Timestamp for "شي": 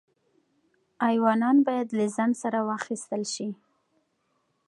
3.33-3.49